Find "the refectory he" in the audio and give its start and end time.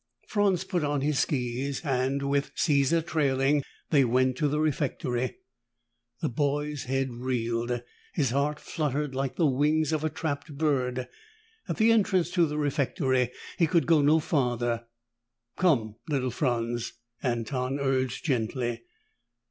12.47-13.67